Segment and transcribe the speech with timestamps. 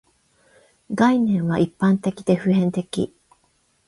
[0.95, 3.13] 概念は一般的で普遍的